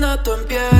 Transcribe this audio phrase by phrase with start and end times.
[0.00, 0.79] 那断片。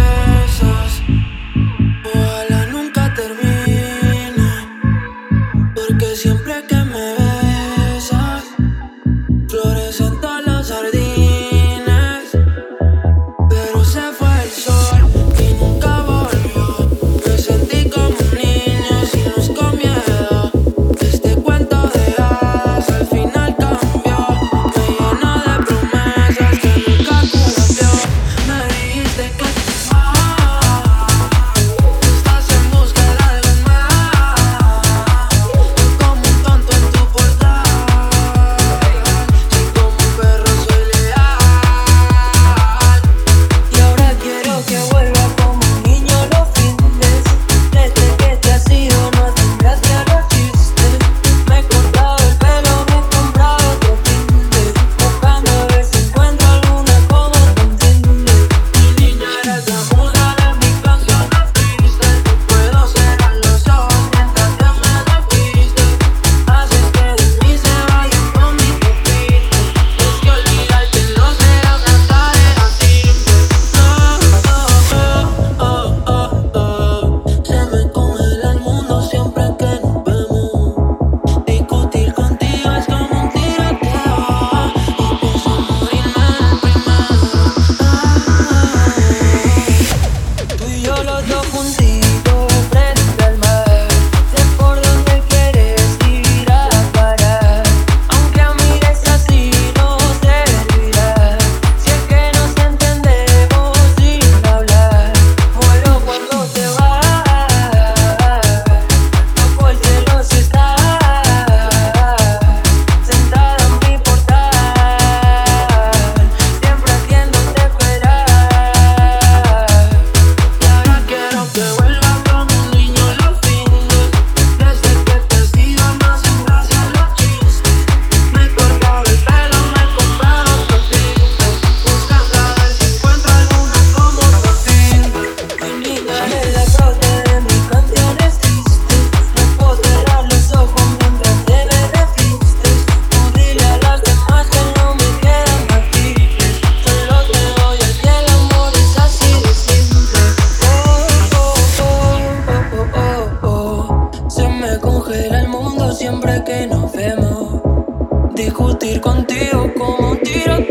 [158.34, 160.69] Discutir contigo como un tiro.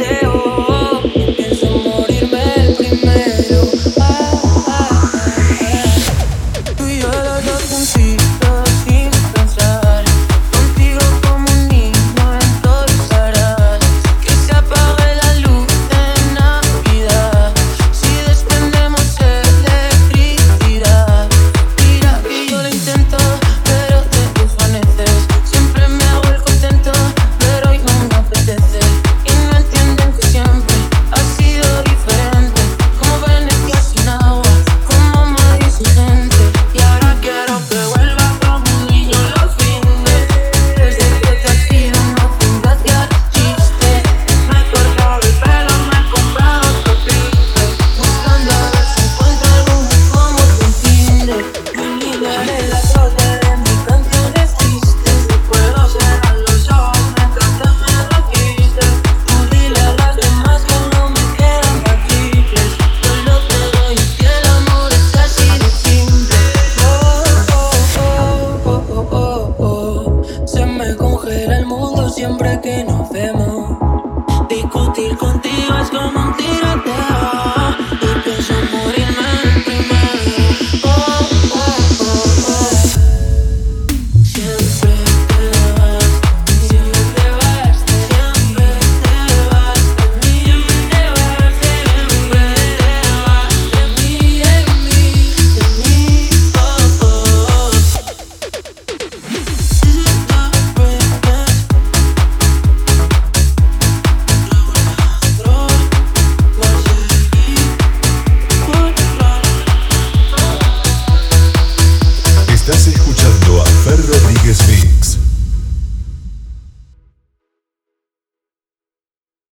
[75.91, 76.18] come on.